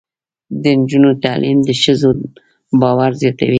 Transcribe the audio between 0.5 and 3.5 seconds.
د نجونو تعلیم د ښځو باور زیاتوي.